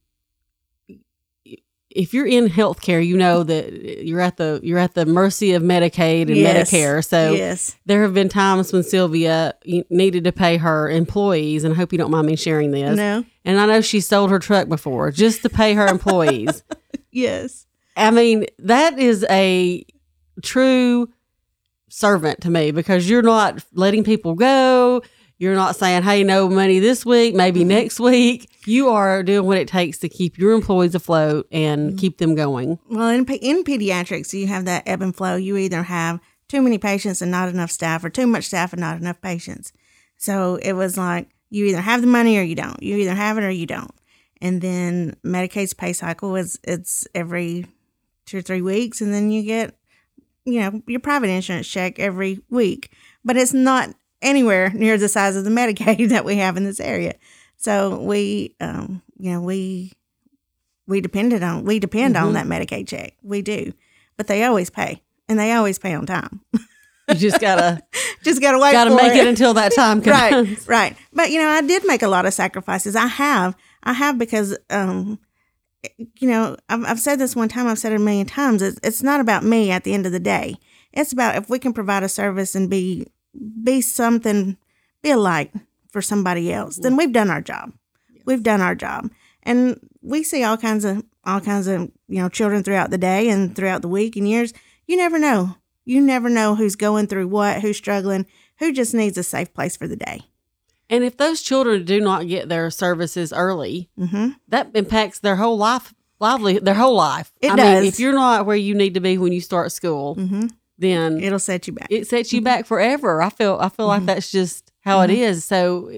If 1.89 2.13
you're 2.13 2.27
in 2.27 2.49
healthcare, 2.49 3.05
you 3.05 3.17
know 3.17 3.43
that 3.43 4.05
you're 4.05 4.21
at 4.21 4.37
the 4.37 4.61
you're 4.63 4.79
at 4.79 4.93
the 4.93 5.07
mercy 5.07 5.53
of 5.53 5.63
Medicaid 5.63 6.23
and 6.23 6.37
Yes. 6.37 6.71
Medicare. 6.71 7.03
So 7.03 7.33
yes. 7.33 7.75
there 7.87 8.03
have 8.03 8.13
been 8.13 8.29
times 8.29 8.71
when 8.71 8.83
Silvia 8.83 9.55
needed 9.89 10.25
to 10.25 10.33
pay 10.33 10.59
her 10.59 10.91
employees, 10.91 11.65
and 11.65 11.73
I 11.73 11.77
hope 11.77 11.93
you 11.93 11.99
don't 11.99 12.11
mind 12.11 12.27
me 12.27 12.37
sharing 12.37 12.73
this. 12.73 12.97
No. 12.99 13.25
And 13.47 13.59
I 13.59 13.65
know 13.65 13.81
she 13.81 14.01
sold 14.01 14.31
her 14.31 14.39
truck 14.39 14.69
before 14.69 15.11
just 15.11 15.41
to 15.43 15.49
pay 15.49 15.73
her 15.75 15.87
employees. 15.87 16.63
Yes. 17.17 17.67
I 17.97 18.11
mean, 18.11 18.45
that 18.59 18.99
is 18.99 19.25
a 19.31 19.85
true 20.43 21.09
servant 21.89 22.41
to 22.43 22.51
me 22.51 22.71
because 22.71 23.09
you're 23.09 23.23
not 23.23 23.65
letting 23.73 24.05
people 24.05 24.35
go. 24.35 25.03
You're 25.39 25.55
not 25.55 25.77
saying, 25.77 26.03
hey, 26.03 26.25
no 26.25 26.49
money 26.49 26.79
this 26.79 27.05
week, 27.05 27.35
maybe 27.35 27.61
Mm-hmm. 27.61 27.69
next 27.69 28.01
week. 28.01 28.51
You 28.67 28.89
are 28.89 29.23
doing 29.23 29.47
what 29.47 29.59
it 29.59 29.69
takes 29.69 29.99
to 29.99 30.09
keep 30.09 30.39
your 30.39 30.53
employees 30.53 30.95
afloat 30.95 31.47
and 31.53 31.91
Mm-hmm. 31.91 31.99
keep 31.99 32.19
them 32.19 32.35
going. 32.35 32.79
Well, 32.91 33.09
in, 33.11 33.25
in 33.27 33.63
pediatrics, 33.65 34.33
you 34.33 34.47
have 34.47 34.65
that 34.65 34.83
ebb 34.87 35.03
and 35.03 35.15
flow. 35.15 35.37
You 35.37 35.57
either 35.59 35.83
have 35.85 36.21
too 36.49 36.63
many 36.63 36.79
patients 36.79 37.21
and 37.23 37.31
not 37.31 37.49
enough 37.49 37.71
staff, 37.71 38.05
or 38.05 38.11
too 38.11 38.27
much 38.27 38.45
staff 38.45 38.73
and 38.73 38.81
not 38.81 38.99
enough 38.99 39.21
patients. 39.21 39.73
So 40.17 40.57
it 40.57 40.73
was 40.73 40.97
like 40.97 41.29
you 41.51 41.65
either 41.67 41.81
have 41.81 42.01
the 42.01 42.07
money 42.07 42.39
or 42.39 42.43
you 42.43 42.55
don't. 42.55 42.83
You 42.83 42.97
either 42.97 43.15
have 43.15 43.37
it 43.39 43.45
or 43.45 43.51
you 43.51 43.67
don't. 43.67 43.91
And 44.41 44.61
then 44.61 45.17
Medicaid's 45.25 45.73
pay 45.75 45.93
cycle 45.93 46.37
is 46.37 46.59
it's 46.65 47.07
every 47.15 47.67
two 48.27 48.39
or 48.39 48.43
three 48.43 48.61
weeks, 48.63 49.01
and 49.01 49.13
then 49.15 49.31
you 49.31 49.43
get 49.43 49.75
you 50.45 50.61
know 50.61 50.83
your 50.87 51.01
private 51.01 51.29
insurance 51.31 51.67
check 51.69 51.99
every 51.99 52.41
week, 52.51 52.91
but 53.25 53.37
it's 53.37 53.53
not 53.55 53.91
anywhere 54.23 54.71
near 54.75 54.99
the 54.99 55.09
size 55.09 55.37
of 55.37 55.45
the 55.45 55.51
Medicaid 55.51 56.09
that 56.11 56.25
we 56.25 56.37
have 56.37 56.57
in 56.57 56.65
this 56.65 56.81
area. 56.81 57.15
So 57.57 57.99
we, 58.01 58.55
um, 58.61 59.03
you 59.19 59.33
know, 59.33 59.41
we 59.41 59.93
we 60.87 61.01
depended 61.01 61.43
on 61.43 61.65
we 61.65 61.79
depend 61.79 62.17
on 62.17 62.31
Mhm. 62.31 62.35
that 62.35 62.47
Medicaid 62.47 62.87
check. 62.89 63.15
We 63.23 63.41
do, 63.43 63.73
but 64.17 64.27
they 64.27 64.45
always 64.45 64.69
pay, 64.71 65.03
and 65.29 65.39
they 65.39 65.53
always 65.53 65.79
pay 65.79 65.95
on 65.95 66.05
time. 66.07 66.41
You 67.09 67.15
just 67.15 67.41
gotta 67.41 67.83
Just 68.23 68.41
gotta 68.41 68.59
wait. 68.59 68.73
gotta 68.73 68.95
make 68.95 69.15
it 69.15 69.27
until 69.27 69.55
that 69.55 69.73
time 69.75 70.03
comes. 70.03 70.13
right, 70.59 70.69
right. 70.69 70.97
But 71.13 71.31
you 71.31 71.41
know, 71.41 71.49
I 71.49 71.63
did 71.63 71.87
make 71.87 72.03
a 72.03 72.09
lot 72.09 72.27
of 72.27 72.35
sacrifices. 72.35 72.97
I 72.97 73.07
have, 73.07 73.57
I 73.87 73.93
have 73.93 74.19
because, 74.19 74.59
um, 74.69 75.21
you 76.17 76.29
know, 76.29 76.57
I've, 76.69 76.85
I've 76.85 77.01
said 77.01 77.19
this 77.19 77.37
one 77.37 77.49
time. 77.49 77.69
I've 77.69 77.79
said 77.79 77.93
it 77.93 78.01
a 78.01 78.05
million 78.05 78.27
times. 78.27 78.61
It's, 78.61 78.81
it's 78.83 79.03
not 79.03 79.21
about 79.21 79.45
me 79.45 79.71
at 79.71 79.85
the 79.85 79.95
end 79.95 80.05
of 80.05 80.13
the 80.13 80.21
day. 80.21 80.57
It's 80.93 81.13
about 81.13 81.37
if 81.37 81.49
we 81.49 81.61
can 81.61 81.73
provide 81.73 82.03
a 82.03 82.09
service 82.09 82.55
and 82.55 82.69
be, 82.69 83.07
be 83.63 83.81
something, 83.81 84.57
be 85.03 85.11
a 85.11 85.17
light 85.17 85.53
for 85.91 86.03
somebody 86.03 86.53
else. 86.53 86.77
Then 86.77 86.97
we've 86.97 87.13
done 87.13 87.31
our 87.31 87.41
job. 87.41 87.73
We've 88.25 88.43
done 88.43 88.61
our 88.61 88.75
job, 88.75 89.09
and 89.45 89.79
we 90.03 90.25
see 90.25 90.43
all 90.43 90.57
kinds 90.57 90.85
of 90.85 91.05
all 91.25 91.41
kinds 91.41 91.69
of 91.69 91.93
you 92.09 92.21
know 92.21 92.29
children 92.29 92.65
throughout 92.65 92.91
the 92.91 92.99
day 92.99 93.29
and 93.29 93.55
throughout 93.55 93.83
the 93.83 93.89
week 93.89 94.17
and 94.17 94.29
years. 94.29 94.53
You 94.87 94.97
never 94.97 95.17
know. 95.17 95.57
You 95.85 96.01
never 96.01 96.29
know 96.29 96.57
who's 96.57 96.75
going 96.75 97.07
through 97.07 97.29
what, 97.29 97.61
who's 97.61 97.77
struggling, 97.77 98.27
who 98.59 98.73
just 98.73 98.95
needs 98.95 99.17
a 99.17 99.23
safe 99.23 99.55
place 99.55 99.77
for 99.77 99.87
the 99.87 99.95
day. 99.95 100.23
And 100.89 101.03
if 101.05 101.17
those 101.17 101.43
children 101.43 101.85
do 101.85 102.01
not 102.01 102.29
get 102.29 102.49
their 102.49 102.71
services 102.71 103.33
early, 103.33 103.91
hmm 103.99 104.29
that 104.49 104.71
impacts 104.75 105.19
their 105.19 105.37
whole 105.37 105.59
life, 105.59 105.93
lively, 106.21 106.59
their 106.61 106.75
whole 106.75 106.95
life. 106.95 107.33
It 107.41 107.51
I 107.53 107.57
does. 107.57 107.81
Mean, 107.81 107.89
if 107.89 107.99
you're 107.99 108.13
not 108.13 108.47
where 108.47 108.57
you 108.57 108.75
need 108.75 108.95
to 108.95 109.01
be 109.01 109.19
when 109.19 109.33
you 109.33 109.41
start 109.41 109.73
school, 109.73 110.15
hmm 110.15 110.47
then 110.79 111.21
It'll 111.23 111.39
set 111.39 111.67
you 111.67 111.73
back. 111.73 111.89
it 111.91 112.07
sets 112.07 112.33
you 112.35 112.43
back 112.43 112.67
forever. 112.67 113.23
I 113.23 113.31
feel 113.31 113.57
I 113.61 113.71
feel 113.71 113.87
like 113.87 114.03
Mhm. 114.03 114.07
that's 114.07 114.31
just 114.31 114.71
how 114.83 115.01
it 115.01 115.11
is. 115.11 115.43
So, 115.45 115.91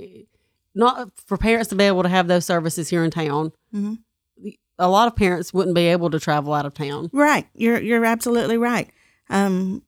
not 0.75 1.11
for 1.26 1.37
parents 1.37 1.68
to 1.71 1.75
be 1.75 1.85
able 1.85 2.04
to 2.04 2.09
have 2.09 2.28
those 2.28 2.45
services 2.47 2.88
here 2.88 3.02
in 3.04 3.11
town. 3.11 3.52
Mhm. 3.75 3.99
A 4.78 4.88
lot 4.88 5.09
of 5.09 5.16
parents 5.16 5.52
wouldn't 5.52 5.75
be 5.75 5.88
able 5.88 6.09
to 6.11 6.21
travel 6.21 6.54
out 6.54 6.64
of 6.64 6.75
town. 6.75 7.11
Right. 7.12 7.47
You're 7.54 7.80
you're 7.80 8.04
absolutely 8.04 8.57
right. 8.57 8.88
Um, 9.28 9.83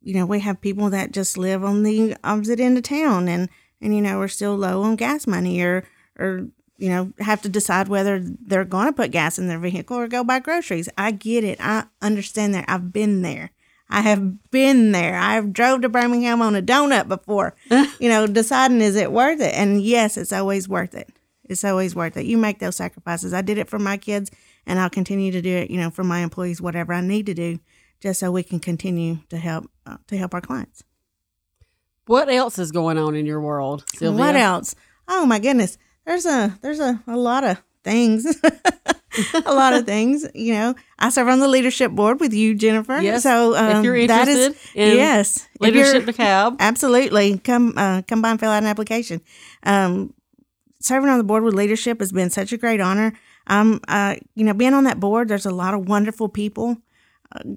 you 0.00 0.14
know, 0.14 0.24
we 0.24 0.38
have 0.40 0.60
people 0.60 0.88
that 0.90 1.10
just 1.10 1.36
live 1.36 1.64
on 1.64 1.82
the 1.82 2.14
opposite 2.22 2.60
end 2.60 2.76
of 2.78 2.84
town 2.84 3.26
and 3.28 3.48
and 3.80 3.94
you 3.94 4.00
know, 4.00 4.20
are 4.20 4.28
still 4.28 4.56
low 4.56 4.82
on 4.82 4.96
gas 4.96 5.26
money 5.26 5.60
or 5.60 5.84
or 6.18 6.48
you 6.78 6.88
know, 6.90 7.12
have 7.20 7.42
to 7.42 7.48
decide 7.48 7.88
whether 7.88 8.20
they're 8.20 8.64
going 8.64 8.86
to 8.86 8.92
put 8.92 9.10
gas 9.10 9.38
in 9.38 9.48
their 9.48 9.58
vehicle 9.58 9.96
or 9.96 10.08
go 10.08 10.22
buy 10.22 10.38
groceries. 10.38 10.88
I 10.98 11.10
get 11.10 11.44
it. 11.44 11.58
I 11.60 11.84
understand 12.02 12.54
that. 12.54 12.66
I've 12.68 12.92
been 12.92 13.22
there. 13.22 13.50
I 13.88 14.00
have 14.02 14.50
been 14.50 14.92
there. 14.92 15.16
I've 15.16 15.52
drove 15.52 15.82
to 15.82 15.88
Birmingham 15.88 16.42
on 16.42 16.56
a 16.56 16.62
donut 16.62 17.08
before. 17.08 17.54
you 17.70 18.08
know, 18.08 18.26
deciding 18.26 18.80
is 18.80 18.96
it 18.96 19.12
worth 19.12 19.40
it? 19.40 19.54
And 19.54 19.80
yes, 19.80 20.16
it's 20.16 20.32
always 20.32 20.68
worth 20.68 20.94
it. 20.94 21.08
It's 21.44 21.64
always 21.64 21.94
worth 21.94 22.16
it. 22.16 22.26
You 22.26 22.36
make 22.36 22.58
those 22.58 22.76
sacrifices. 22.76 23.32
I 23.32 23.42
did 23.42 23.58
it 23.58 23.68
for 23.68 23.78
my 23.78 23.96
kids 23.96 24.30
and 24.66 24.80
I'll 24.80 24.90
continue 24.90 25.30
to 25.30 25.40
do 25.40 25.56
it, 25.56 25.70
you 25.70 25.78
know, 25.78 25.90
for 25.90 26.02
my 26.02 26.20
employees 26.20 26.60
whatever 26.60 26.92
I 26.92 27.00
need 27.00 27.26
to 27.26 27.34
do 27.34 27.60
just 28.00 28.20
so 28.20 28.32
we 28.32 28.42
can 28.42 28.58
continue 28.58 29.20
to 29.30 29.38
help 29.38 29.70
uh, 29.86 29.96
to 30.08 30.18
help 30.18 30.34
our 30.34 30.40
clients. 30.40 30.82
What 32.06 32.28
else 32.28 32.58
is 32.58 32.72
going 32.72 32.98
on 32.98 33.14
in 33.14 33.26
your 33.26 33.40
world, 33.40 33.84
Silvia? 33.94 34.18
What 34.18 34.36
else? 34.36 34.74
Oh 35.08 35.26
my 35.26 35.38
goodness. 35.38 35.78
There's 36.04 36.26
a 36.26 36.56
there's 36.62 36.80
a, 36.80 37.02
a 37.06 37.16
lot 37.16 37.44
of 37.44 37.60
things. 37.82 38.26
a 39.44 39.54
lot 39.54 39.72
of 39.72 39.86
things, 39.86 40.26
you 40.34 40.52
know. 40.54 40.74
I 40.98 41.10
serve 41.10 41.28
on 41.28 41.40
the 41.40 41.48
leadership 41.48 41.92
board 41.92 42.20
with 42.20 42.32
you, 42.32 42.54
Jennifer. 42.54 43.00
Yes, 43.00 43.22
So 43.22 43.56
um, 43.56 43.78
if 43.78 43.84
you're 43.84 43.96
interested 43.96 44.52
is 44.52 44.70
in 44.74 44.96
yes, 44.96 45.48
Leadership 45.60 46.04
DeKalb. 46.04 46.56
Absolutely. 46.60 47.38
Come 47.38 47.74
uh, 47.76 48.02
come 48.02 48.22
by 48.22 48.30
and 48.30 48.40
fill 48.40 48.50
out 48.50 48.62
an 48.62 48.68
application. 48.68 49.20
Um, 49.62 50.14
serving 50.80 51.08
on 51.08 51.18
the 51.18 51.24
board 51.24 51.42
with 51.42 51.54
leadership 51.54 52.00
has 52.00 52.12
been 52.12 52.30
such 52.30 52.52
a 52.52 52.56
great 52.56 52.80
honor. 52.80 53.12
Um, 53.46 53.80
uh, 53.88 54.16
you 54.34 54.44
know, 54.44 54.54
being 54.54 54.74
on 54.74 54.84
that 54.84 55.00
board, 55.00 55.28
there's 55.28 55.46
a 55.46 55.50
lot 55.50 55.74
of 55.74 55.88
wonderful 55.88 56.28
people, 56.28 56.78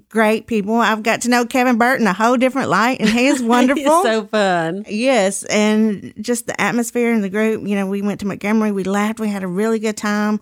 great 0.08 0.46
people. 0.46 0.76
I've 0.76 1.02
got 1.02 1.22
to 1.22 1.28
know 1.30 1.44
Kevin 1.44 1.78
Burton 1.78 2.06
a 2.06 2.12
whole 2.12 2.36
different 2.36 2.68
light, 2.68 3.00
and 3.00 3.08
he 3.08 3.26
is 3.26 3.42
wonderful. 3.42 4.02
So 4.02 4.26
fun. 4.26 4.84
Yes, 4.88 5.44
and 5.44 6.12
just 6.20 6.46
the 6.46 6.60
atmosphere 6.60 7.12
in 7.12 7.20
the 7.20 7.30
group. 7.30 7.66
You 7.66 7.76
know, 7.76 7.86
we 7.86 8.02
went 8.02 8.20
to 8.20 8.26
Montgomery, 8.26 8.72
we 8.72 8.84
laughed, 8.84 9.20
we 9.20 9.28
had 9.28 9.42
a 9.42 9.48
really 9.48 9.78
good 9.78 9.96
time. 9.96 10.40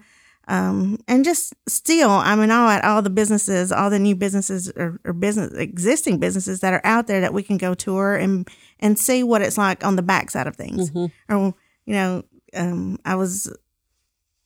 Um, 0.49 0.99
and 1.07 1.27
just 1.27 1.55
still, 1.69 2.09
I'm 2.09 2.41
in 2.41 2.51
awe 2.51 2.71
at 2.71 2.83
all 2.83 3.03
the 3.03 3.11
businesses, 3.11 3.71
all 3.71 3.91
the 3.91 3.99
new 3.99 4.17
businesses 4.17 4.71
or, 4.77 4.99
or 5.05 5.13
business 5.13 5.53
existing 5.53 6.19
businesses 6.19 6.61
that 6.61 6.73
are 6.73 6.81
out 6.85 7.07
there 7.07 7.21
that 7.21 7.35
we 7.35 7.43
can 7.43 7.59
go 7.59 7.75
tour 7.75 8.17
and 8.17 8.49
and 8.81 8.99
see 8.99 9.23
what 9.23 9.43
it's 9.43 9.59
like 9.59 9.85
on 9.85 9.97
the 9.97 10.03
backside 10.03 10.47
of 10.47 10.57
things. 10.57 10.91
Or 11.29 11.55
you 11.85 11.93
know, 11.93 12.23
um, 12.55 12.99
I 13.05 13.15
was 13.17 13.55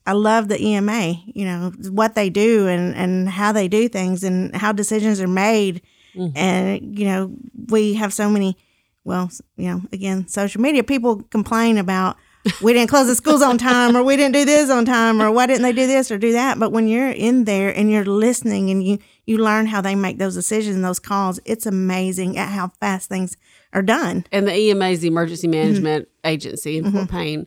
I 0.06 0.12
love 0.12 0.48
the 0.48 0.60
EMA, 0.60 1.22
you 1.26 1.44
know, 1.44 1.72
what 1.90 2.14
they 2.14 2.28
do 2.28 2.66
and, 2.66 2.94
and 2.94 3.28
how 3.28 3.52
they 3.52 3.68
do 3.68 3.88
things 3.88 4.24
and 4.24 4.54
how 4.54 4.72
decisions 4.72 5.20
are 5.20 5.28
made. 5.28 5.82
Mm-hmm. 6.14 6.36
And, 6.36 6.98
you 6.98 7.06
know, 7.06 7.34
we 7.68 7.94
have 7.94 8.12
so 8.12 8.28
many, 8.28 8.56
well, 9.04 9.30
you 9.56 9.70
know, 9.70 9.82
again, 9.92 10.26
social 10.28 10.60
media, 10.60 10.82
people 10.82 11.22
complain 11.30 11.78
about 11.78 12.16
we 12.60 12.72
didn't 12.72 12.90
close 12.90 13.06
the 13.06 13.14
schools 13.14 13.42
on 13.42 13.56
time 13.56 13.96
or 13.96 14.02
we 14.02 14.16
didn't 14.16 14.34
do 14.34 14.44
this 14.44 14.68
on 14.68 14.84
time 14.84 15.22
or 15.22 15.30
why 15.30 15.46
didn't 15.46 15.62
they 15.62 15.72
do 15.72 15.86
this 15.86 16.10
or 16.10 16.18
do 16.18 16.32
that. 16.32 16.58
But 16.58 16.72
when 16.72 16.88
you're 16.88 17.10
in 17.10 17.44
there 17.44 17.70
and 17.70 17.90
you're 17.90 18.04
listening 18.04 18.70
and 18.70 18.82
you, 18.82 18.98
you 19.26 19.38
learn 19.38 19.66
how 19.66 19.80
they 19.80 19.94
make 19.94 20.18
those 20.18 20.34
decisions 20.34 20.74
and 20.74 20.84
those 20.84 20.98
calls, 20.98 21.38
it's 21.44 21.66
amazing 21.66 22.36
at 22.36 22.48
how 22.48 22.72
fast 22.80 23.08
things 23.08 23.36
are 23.72 23.82
done. 23.82 24.26
And 24.32 24.48
the 24.48 24.54
EMA 24.54 24.88
is 24.88 25.00
the 25.00 25.08
Emergency 25.08 25.46
mm-hmm. 25.46 25.62
Management 25.62 26.08
Agency 26.24 26.78
in 26.78 26.90
Fort 26.90 27.04
mm-hmm. 27.04 27.16
Payne. 27.16 27.46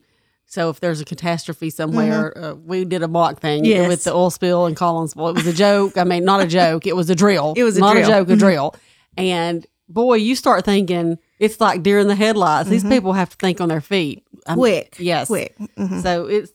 So 0.55 0.69
if 0.69 0.79
there's 0.79 1.01
a 1.01 1.05
catastrophe 1.05 1.69
somewhere, 1.69 2.35
uh, 2.37 2.53
we 2.55 2.85
did 2.85 3.03
a 3.03 3.09
mock 3.09 3.41
thing 3.41 3.65
Yes. 3.65 3.89
with 3.89 4.05
the 4.05 4.13
oil 4.13 4.29
spill 4.29 4.65
in 4.67 4.73
Collinsville. 4.73 5.31
It 5.31 5.35
was 5.35 5.47
a 5.47 5.51
joke. 5.53 5.97
I 5.97 6.05
mean, 6.05 6.23
not 6.23 6.39
a 6.41 6.47
joke. 6.47 6.87
It 6.87 6.95
was 6.95 7.09
a 7.09 7.15
drill. 7.15 7.53
It 7.57 7.63
was 7.63 7.75
a 7.75 7.81
not 7.81 7.91
drill. 7.93 8.05
a 8.05 8.07
joke, 8.09 8.29
a 8.29 8.35
drill. 8.37 8.75
And 9.17 9.67
boy, 9.89 10.13
you 10.15 10.33
start 10.33 10.63
thinking 10.63 11.17
it's 11.39 11.59
like 11.59 11.83
deer 11.83 11.99
in 11.99 12.07
the 12.07 12.15
headlights. 12.15 12.69
These 12.69 12.85
people 12.85 13.11
have 13.11 13.29
to 13.31 13.35
think 13.35 13.59
on 13.59 13.67
their 13.67 13.81
feet. 13.81 14.23
I'm- 14.47 14.57
Quick. 14.57 14.95
Yes. 14.97 15.27
Quick. 15.27 15.57
Mhm. 15.77 16.01
So 16.01 16.25
it's 16.27 16.53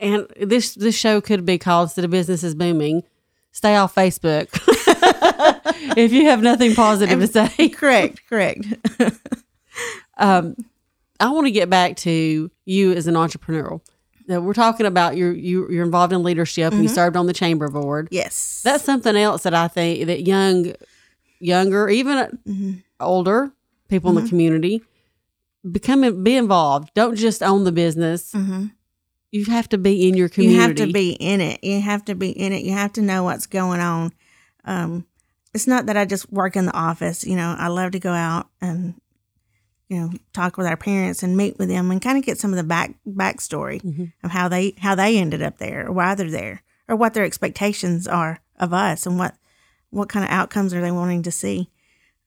and 0.00 0.26
this 0.40 0.74
this 0.74 0.96
show 0.96 1.20
could 1.20 1.46
be 1.46 1.56
called 1.56 1.84
"Instead 1.90 2.04
of 2.06 2.10
Business 2.10 2.42
is 2.42 2.56
Booming." 2.56 3.04
Stay 3.52 3.76
off 3.76 3.94
Facebook 3.94 4.48
if 5.96 6.12
you 6.12 6.24
have 6.26 6.42
nothing 6.42 6.74
positive 6.74 7.20
to 7.20 7.26
say. 7.28 7.68
Correct. 7.80 8.22
Correct. 8.28 8.66
Um, 10.18 10.54
I 11.20 11.30
want 11.30 11.46
to 11.46 11.50
get 11.50 11.70
back 11.70 11.96
to 11.98 12.50
you 12.64 12.92
as 12.92 13.06
an 13.06 13.16
entrepreneur. 13.16 13.80
Now, 14.26 14.40
we're 14.40 14.54
talking 14.54 14.86
about 14.86 15.16
you're 15.16 15.32
you, 15.32 15.68
you're 15.70 15.84
involved 15.84 16.12
in 16.12 16.22
leadership 16.22 16.72
and 16.72 16.82
you 16.82 16.88
mm-hmm. 16.88 16.94
served 16.94 17.16
on 17.16 17.26
the 17.26 17.32
chamber 17.32 17.68
board. 17.68 18.08
yes. 18.10 18.62
That's 18.64 18.84
something 18.84 19.16
else 19.16 19.42
that 19.42 19.54
I 19.54 19.68
think 19.68 20.06
that 20.06 20.26
young, 20.26 20.72
younger, 21.40 21.88
even 21.88 22.16
mm-hmm. 22.16 22.72
older 23.00 23.52
people 23.88 24.10
in 24.10 24.14
the 24.14 24.20
mm-hmm. 24.22 24.28
community 24.28 24.82
become 25.68 26.22
be 26.22 26.36
involved. 26.36 26.92
Don't 26.94 27.16
just 27.16 27.42
own 27.42 27.64
the 27.64 27.72
business. 27.72 28.34
You 29.32 29.44
have 29.46 29.68
to 29.70 29.78
be 29.78 30.08
in 30.08 30.16
your 30.16 30.28
community. 30.28 30.56
You 30.56 30.62
have 30.62 30.76
to 30.76 30.92
be 30.92 31.12
in 31.12 31.40
it. 31.40 31.62
You 31.62 31.80
have 31.80 32.04
to 32.06 32.14
be 32.14 32.30
in 32.30 32.52
it. 32.52 32.62
You 32.64 32.72
have 32.72 32.92
to 32.94 33.02
know 33.02 33.24
what's 33.24 33.46
going 33.46 33.80
on. 33.80 34.12
Um, 34.64 35.06
it's 35.54 35.66
not 35.66 35.86
that 35.86 35.96
I 35.96 36.04
just 36.04 36.32
work 36.32 36.56
in 36.56 36.66
the 36.66 36.76
office. 36.76 37.24
You 37.24 37.36
know, 37.36 37.54
I 37.58 37.68
love 37.68 37.92
to 37.92 38.00
go 38.00 38.12
out 38.12 38.48
and 38.60 39.00
you 39.90 39.98
know 40.00 40.10
talk 40.32 40.56
with 40.56 40.66
our 40.66 40.76
parents 40.76 41.22
and 41.22 41.36
meet 41.36 41.58
with 41.58 41.68
them 41.68 41.90
and 41.90 42.00
kind 42.00 42.16
of 42.16 42.24
get 42.24 42.38
some 42.38 42.50
of 42.52 42.56
the 42.56 42.64
back 42.64 42.94
backstory 43.06 44.10
of 44.24 44.30
how 44.30 44.48
they 44.48 44.72
how 44.78 44.94
they 44.94 45.18
ended 45.18 45.42
up 45.42 45.58
there 45.58 45.86
or 45.86 45.92
why 45.92 46.14
they're 46.14 46.30
there 46.30 46.62
or 46.88 46.96
what 46.96 47.12
their 47.12 47.24
expectations 47.24 48.06
are 48.08 48.40
of 48.58 48.72
us 48.72 49.04
and 49.06 49.18
what 49.18 49.34
what 49.90 50.08
kind 50.08 50.24
of 50.24 50.30
outcomes 50.30 50.72
are 50.72 50.80
they 50.80 50.92
wanting 50.92 51.22
to 51.24 51.30
see. 51.32 51.68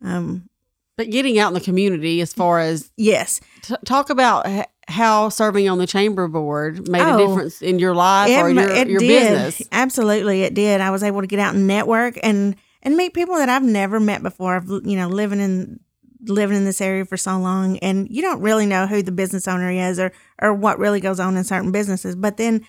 Um, 0.03 0.50
But 0.98 1.10
getting 1.10 1.39
out 1.39 1.48
in 1.48 1.53
the 1.53 1.62
community, 1.62 2.20
as 2.22 2.34
far 2.34 2.60
as 2.60 2.91
yes, 2.98 3.39
t- 3.62 3.75
talk 3.86 4.10
about 4.10 4.46
h- 4.48 4.65
how 4.89 5.29
serving 5.29 5.70
on 5.70 5.77
the 5.77 5.88
chamber 5.88 6.27
board 6.27 6.89
made 6.89 7.01
a 7.01 7.13
Oh. 7.15 7.17
difference 7.17 7.62
in 7.62 7.79
your 7.79 7.96
life 7.96 8.29
or 8.38 8.53
ma- 8.53 8.62
your, 8.63 8.88
your 8.89 9.00
did. 9.00 9.08
business. 9.08 9.62
Absolutely, 9.72 10.41
it 10.43 10.53
did. 10.53 10.82
I 10.82 10.91
was 10.91 11.01
able 11.03 11.22
to 11.22 11.27
get 11.27 11.39
out 11.39 11.55
and 11.55 11.65
network 11.67 12.20
and 12.22 12.55
and 12.86 12.98
meet 12.98 13.13
people 13.13 13.36
that 13.36 13.48
I've 13.48 13.63
never 13.63 14.01
met 14.01 14.22
before. 14.22 14.58
I've 14.58 14.67
you 14.67 14.98
know 14.98 15.08
living 15.08 15.39
in 15.39 15.79
living 16.25 16.58
in 16.58 16.65
this 16.65 16.82
area 16.82 17.06
for 17.06 17.18
so 17.18 17.38
long, 17.38 17.77
and 17.80 18.08
you 18.10 18.22
don't 18.22 18.42
really 18.42 18.65
know 18.65 18.88
who 18.88 19.01
the 19.01 19.12
business 19.12 19.48
owner 19.48 19.70
is 19.70 20.00
or 20.00 20.12
or 20.42 20.53
what 20.53 20.80
really 20.80 21.00
goes 21.00 21.20
on 21.20 21.38
in 21.38 21.44
certain 21.44 21.72
businesses. 21.72 22.15
But 22.15 22.38
then 22.38 22.65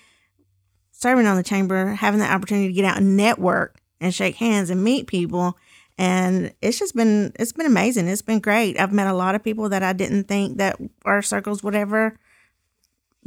serving 0.91 1.27
on 1.27 1.37
the 1.37 1.43
chamber, 1.43 1.87
having 1.93 2.19
the 2.19 2.31
opportunity 2.31 2.67
to 2.67 2.73
get 2.73 2.85
out 2.85 2.97
and 2.97 3.17
network 3.17 3.79
and 3.99 4.13
shake 4.13 4.35
hands 4.35 4.69
and 4.69 4.83
meet 4.83 5.07
people. 5.07 5.57
And 5.97 6.53
it's 6.61 6.79
just 6.79 6.95
been 6.95 7.31
it's 7.39 7.53
been 7.53 7.65
amazing. 7.65 8.07
It's 8.07 8.21
been 8.21 8.39
great. 8.39 8.79
I've 8.79 8.93
met 8.93 9.07
a 9.07 9.13
lot 9.13 9.35
of 9.35 9.43
people 9.43 9.69
that 9.69 9.83
I 9.83 9.93
didn't 9.93 10.25
think 10.25 10.57
that 10.57 10.77
our 11.05 11.21
circles 11.21 11.63
would 11.63 11.75
ever 11.75 12.17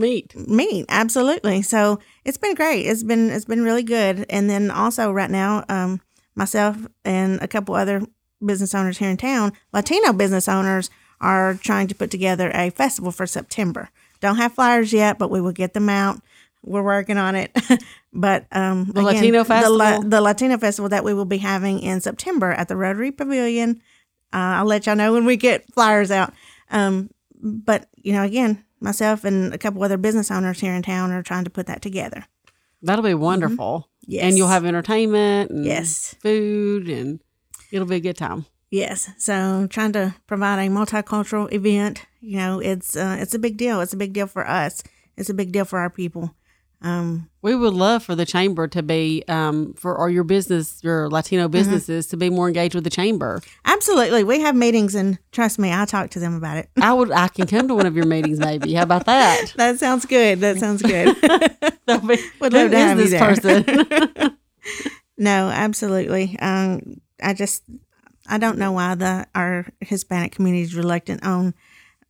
Meet. 0.01 0.37
meet 0.37 0.87
absolutely 0.89 1.61
so 1.63 1.99
it's 2.25 2.39
been 2.39 2.55
great 2.55 2.83
it's 2.87 3.03
been 3.03 3.31
it's 3.31 3.47
been 3.47 3.65
really 3.65 3.83
good 3.83 4.25
and 4.31 4.49
then 4.49 4.71
also 4.71 5.11
right 5.11 5.29
now 5.29 5.65
um 5.69 6.01
myself 6.37 6.77
and 7.05 7.43
a 7.43 7.49
couple 7.49 7.75
other 7.75 8.03
business 8.45 8.75
owners 8.75 8.99
here 8.99 9.11
in 9.11 9.17
town 9.17 9.53
latino 9.73 10.13
business 10.13 10.49
owners 10.49 10.91
are 11.21 11.55
trying 11.55 11.89
to 11.89 11.95
put 11.95 12.11
together 12.11 12.51
a 12.55 12.71
festival 12.71 13.11
for 13.11 13.27
september 13.27 13.91
don't 14.21 14.37
have 14.37 14.53
flyers 14.53 14.93
yet 14.93 15.19
but 15.19 15.31
we 15.31 15.41
will 15.41 15.53
get 15.53 15.75
them 15.75 15.89
out 15.89 16.21
we're 16.65 16.83
working 16.83 17.17
on 17.19 17.35
it 17.35 17.51
but 18.13 18.47
um 18.53 18.87
The 18.87 19.03
Latino 19.03 19.43
the, 19.45 19.55
La- 19.71 19.89
Festival? 19.89 20.11
the 20.11 20.21
latino 20.21 20.59
festival 20.59 20.89
that 20.91 21.05
we 21.05 21.15
will 21.15 21.25
be 21.25 21.39
having 21.39 21.81
in 21.81 22.01
september 22.01 22.53
at 22.53 22.69
the 22.69 22.77
rotary 22.77 23.11
pavilion 23.13 23.81
uh, 24.33 24.59
i'll 24.61 24.65
let 24.67 24.87
y'all 24.87 24.97
know 24.97 25.13
when 25.13 25.25
we 25.25 25.37
get 25.37 25.73
flyers 25.73 26.11
out 26.11 26.33
um 26.71 27.11
but 27.41 27.89
you 27.97 28.13
know 28.13 28.23
again 28.23 28.65
myself 28.81 29.25
and 29.25 29.53
a 29.53 29.59
couple 29.59 29.83
other 29.83 29.97
business 29.97 30.31
owners 30.31 30.61
here 30.61 30.73
in 30.75 30.83
town 30.83 31.11
are 31.11 31.23
trying 31.23 31.45
to 31.45 31.51
put 31.51 31.67
that 31.67 31.83
together 31.83 32.27
That'll 32.81 33.03
be 33.03 33.13
wonderful. 33.15 33.89
Mm-hmm. 34.05 34.13
Yes. 34.13 34.23
And 34.23 34.37
you'll 34.39 34.47
have 34.47 34.65
entertainment 34.65 35.51
and 35.51 35.65
Yes. 35.65 36.15
food 36.23 36.89
and 36.89 37.19
it'll 37.73 37.87
be 37.89 37.97
a 37.97 38.01
good 38.01 38.17
time. 38.17 38.45
yes 38.71 39.11
so 39.19 39.67
trying 39.71 39.93
to 39.93 40.15
provide 40.27 40.59
a 40.59 40.69
multicultural 40.69 41.51
event 41.53 42.05
you 42.21 42.37
know 42.37 42.61
it's 42.61 42.97
uh, 42.97 43.17
it's 43.21 43.35
a 43.35 43.39
big 43.39 43.57
deal 43.57 43.81
it's 43.81 43.93
a 43.95 43.97
big 43.97 44.13
deal 44.13 44.27
for 44.27 44.47
us 44.47 44.83
it's 45.17 45.31
a 45.31 45.35
big 45.35 45.53
deal 45.53 45.65
for 45.65 45.79
our 45.79 45.91
people 45.91 46.35
um 46.83 47.29
We 47.43 47.57
would 47.57 47.75
love 47.75 48.05
for 48.05 48.15
the 48.15 48.25
chamber 48.27 48.69
to 48.69 48.83
be 48.85 49.25
um 49.27 49.75
for 49.75 49.97
or 49.97 50.11
your 50.11 50.23
business, 50.25 50.79
your 50.85 51.09
Latino 51.11 51.45
Mm-hmm. 51.45 51.53
businesses 51.59 52.07
to 52.09 52.17
be 52.17 52.31
more 52.31 52.47
engaged 52.47 52.75
with 52.77 52.85
the 52.85 52.91
chamber. 52.91 53.41
absolutely 53.65 54.23
we 54.23 54.41
have 54.41 54.55
meetings 54.55 54.95
and 54.95 55.19
trust 55.33 55.59
me 55.59 55.73
i 55.73 55.85
talk 55.87 56.11
to 56.11 56.21
them 56.21 56.35
about 56.37 56.57
it 56.59 56.69
I 56.81 56.93
would 56.93 57.11
I 57.11 57.29
can 57.29 57.47
come 57.49 57.67
to 57.69 57.75
one 57.75 57.87
of 57.87 57.97
your 57.97 58.07
meetings 58.07 58.39
maybe. 58.39 58.75
How 58.75 58.83
about 58.85 59.07
that? 59.07 59.55
that 59.57 59.79
sounds 59.81 60.05
good 60.07 60.39
that 60.41 60.59
sounds 60.59 60.83
good 60.83 61.17
be, 62.07 62.17
Would 62.41 62.53
love 62.53 62.71
to 62.71 62.79
have 62.79 62.99
you 63.01 63.09
this 63.09 63.19
person? 63.19 64.37
No, 65.17 65.49
absolutely. 65.51 66.39
Um, 66.39 67.01
I 67.23 67.35
just 67.35 67.63
I 68.29 68.39
don't 68.39 68.59
know 68.59 68.73
why 68.73 68.95
the 68.95 69.27
our 69.35 69.67
Hispanic 69.81 70.33
community 70.33 70.63
is 70.63 70.75
reluctant 70.75 71.25
on. 71.25 71.55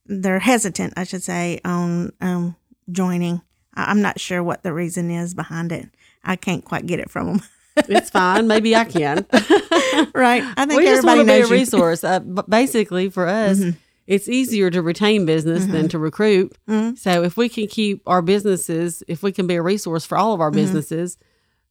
They're 0.07 0.39
hesitant, 0.39 0.95
I 0.97 1.05
should 1.05 1.23
say, 1.23 1.61
on 1.65 2.13
um, 2.21 2.57
joining. 2.91 3.43
I, 3.75 3.85
I'm 3.91 4.03
not 4.03 4.19
sure 4.19 4.43
what 4.43 4.63
the 4.63 4.73
reason 4.73 5.11
is 5.11 5.35
behind 5.35 5.71
it. 5.71 5.89
I 6.25 6.37
can't 6.37 6.65
quite 6.65 6.87
get 6.87 6.99
it 6.99 7.11
from 7.11 7.27
them. 7.27 7.43
it's 7.77 8.11
fine. 8.11 8.47
Maybe 8.47 8.75
I 8.75 8.85
can. 8.85 9.27
right? 10.15 10.43
I 10.57 10.67
think 10.67 10.79
we 10.79 10.87
just 10.87 10.99
everybody 10.99 11.05
want 11.05 11.21
to 11.21 11.25
be 11.25 11.33
a 11.33 11.47
you. 11.47 11.49
resource. 11.49 12.05
Uh, 12.05 12.21
basically, 12.21 13.11
for 13.11 13.29
us, 13.29 13.63
it's 14.07 14.29
easier 14.29 14.71
to 14.71 14.83
retain 14.83 15.27
business 15.27 15.67
than 15.67 15.89
to 15.91 15.99
recruit. 15.99 16.57
So 16.97 17.23
if 17.23 17.37
we 17.37 17.49
can 17.49 17.67
keep 17.67 18.03
our 18.07 18.23
businesses, 18.23 19.03
if 19.07 19.23
we 19.23 19.33
can 19.33 19.47
be 19.47 19.57
a 19.57 19.63
resource 19.63 20.05
for 20.05 20.17
all 20.17 20.33
of 20.33 20.41
our 20.41 20.51
businesses 20.51 21.19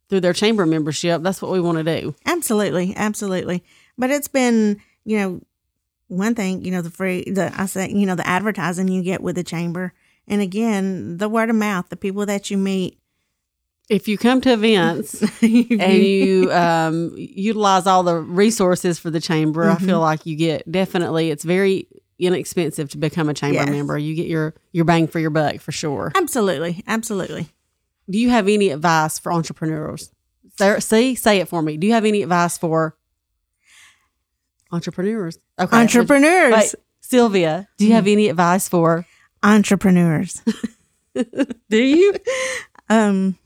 through 0.09 0.21
their 0.21 0.33
chamber 0.33 0.65
membership, 0.65 1.21
that's 1.21 1.41
what 1.41 1.51
we 1.51 1.59
want 1.59 1.77
to 1.79 2.01
do. 2.01 2.15
Absolutely, 2.25 2.93
absolutely. 2.95 3.63
But 3.97 4.09
it's 4.09 4.27
been, 4.27 4.79
you 5.05 5.17
know, 5.17 5.41
one 6.07 6.35
thing, 6.35 6.63
you 6.63 6.71
know, 6.71 6.81
the 6.81 6.89
free, 6.89 7.23
the 7.29 7.51
I 7.59 7.65
say, 7.65 7.89
you 7.89 8.05
know, 8.05 8.15
the 8.15 8.25
advertising 8.27 8.87
you 8.87 9.03
get 9.03 9.21
with 9.21 9.35
the 9.35 9.43
chamber, 9.43 9.93
and 10.27 10.41
again, 10.41 11.17
the 11.17 11.27
word 11.29 11.49
of 11.49 11.55
mouth, 11.55 11.89
the 11.89 11.97
people 11.97 12.25
that 12.25 12.49
you 12.49 12.57
meet. 12.57 12.99
If 13.89 14.07
you 14.09 14.17
come 14.17 14.41
to 14.41 14.51
events 14.51 15.21
and 15.41 15.81
you 15.81 16.51
um, 16.51 17.13
utilize 17.15 17.87
all 17.87 18.03
the 18.03 18.15
resources 18.17 18.99
for 18.99 19.09
the 19.09 19.21
chamber, 19.21 19.69
I 19.69 19.77
feel 19.77 20.01
like 20.01 20.25
you 20.25 20.35
get 20.35 20.69
definitely. 20.69 21.31
It's 21.31 21.45
very 21.45 21.87
inexpensive 22.19 22.89
to 22.89 22.97
become 22.97 23.29
a 23.29 23.33
chamber 23.33 23.55
Yes. 23.55 23.69
member. 23.69 23.97
You 23.97 24.13
get 24.15 24.27
your 24.27 24.55
your 24.73 24.83
bang 24.85 25.07
for 25.07 25.19
your 25.19 25.29
buck 25.29 25.59
for 25.61 25.71
sure. 25.71 26.11
Absolutely, 26.15 26.83
absolutely. 26.87 27.49
Do 28.09 28.17
you 28.17 28.29
have 28.29 28.47
any 28.47 28.69
advice 28.69 29.19
for 29.19 29.31
entrepreneurs? 29.33 30.11
See, 30.79 31.15
say 31.15 31.39
it 31.39 31.47
for 31.49 31.61
me. 31.61 31.77
Do 31.77 31.85
you 31.87 31.93
have 31.93 32.05
any 32.05 32.23
advice 32.23 32.57
for 32.57 32.97
entrepreneurs? 34.71 35.37
Okay, 35.59 35.75
Entrepreneurs, 35.77 36.53
wait, 36.53 36.75
Silvia, 37.01 37.67
do 37.77 37.85
you 37.87 37.93
have 37.93 38.07
any 38.07 38.29
advice 38.29 38.67
for? 38.69 39.05
entrepreneurs. 39.43 40.41
Do 41.69 41.77
you? 41.77 42.13
um, 42.89 43.37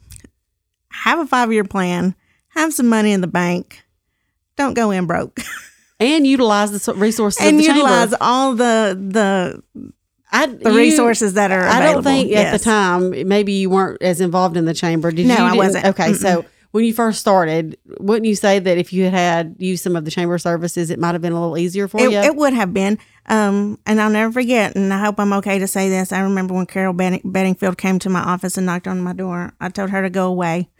have 0.89 1.19
a 1.19 1.27
five 1.27 1.51
year 1.53 1.63
plan. 1.63 2.15
Have 2.49 2.73
some 2.73 2.87
money 2.89 3.11
in 3.13 3.21
the 3.21 3.27
bank. 3.27 3.83
Don't 4.57 4.73
go 4.73 4.91
in 4.91 5.05
broke. 5.05 5.39
And 5.99 6.25
utilize 6.25 6.71
the 6.71 6.93
resources 6.95 7.45
and 7.45 7.61
utilize 7.61 8.09
chamber. 8.09 8.17
all 8.21 8.55
the 8.55 8.97
the 9.73 9.91
I, 10.31 10.45
the 10.47 10.71
you- 10.71 10.77
resources 10.77 11.33
that 11.33 11.51
are. 11.51 11.59
Available. 11.61 11.81
I 11.83 11.93
don't 11.93 12.03
think 12.03 12.31
at 12.33 12.51
the 12.51 12.59
time 12.63 13.27
maybe 13.27 13.53
you 13.53 13.69
weren't 13.69 14.01
as 14.01 14.21
involved 14.21 14.57
in 14.57 14.65
the 14.65 14.73
chamber. 14.73 15.11
Did 15.11 15.27
No, 15.27 15.35
you? 15.35 15.43
I 15.43 15.53
wasn't. 15.55 15.85
Okay, 15.85 16.13
so 16.13 16.45
when 16.71 16.85
you 16.85 16.93
first 16.93 17.19
started, 17.19 17.77
wouldn't 17.99 18.25
you 18.25 18.35
say 18.35 18.57
that 18.59 18.77
if 18.77 18.93
you 18.93 19.03
had 19.03 19.13
had 19.13 19.55
used 19.59 19.83
some 19.83 19.95
of 19.97 20.05
the 20.05 20.11
chamber 20.11 20.37
services, 20.37 20.89
it 20.89 20.99
might 20.99 21.13
have 21.13 21.21
been 21.21 21.33
a 21.33 21.39
little 21.41 21.57
easier 21.57 21.87
for 21.89 21.99
It, 21.99 22.11
you? 22.11 22.17
it 22.19 22.35
would 22.35 22.53
have 22.53 22.73
been. 22.73 22.97
Um, 23.27 23.77
and 23.85 24.01
I'll 24.01 24.09
never 24.09 24.31
forget, 24.31 24.75
and 24.75 24.91
I 24.93 24.99
hope 24.99 25.19
I'm 25.19 25.33
okay 25.33 25.59
to 25.59 25.67
say 25.67 25.89
this. 25.89 26.11
I 26.11 26.21
remember 26.21 26.53
when 26.53 26.65
Carol 26.65 26.93
Bettingfield 26.93 27.77
came 27.77 27.99
to 27.99 28.09
my 28.09 28.21
office 28.21 28.57
and 28.57 28.65
knocked 28.65 28.87
on 28.87 29.01
my 29.01 29.13
door. 29.13 29.53
I 29.59 29.69
told 29.69 29.89
her 29.91 30.01
to 30.01 30.09
go 30.09 30.27
away. 30.27 30.69